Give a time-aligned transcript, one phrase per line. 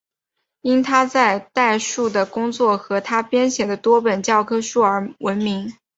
[0.61, 5.71] 因他在代数的工作和他编写的多本教科书而闻名。